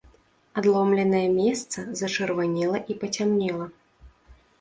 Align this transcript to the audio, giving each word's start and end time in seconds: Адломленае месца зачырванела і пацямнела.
Адломленае 0.59 1.19
месца 1.33 1.79
зачырванела 1.99 2.81
і 2.95 2.97
пацямнела. 3.05 3.69